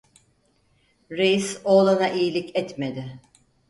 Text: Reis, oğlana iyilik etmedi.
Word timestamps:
Reis, 1.11 1.61
oğlana 1.63 2.09
iyilik 2.09 2.55
etmedi. 2.55 3.19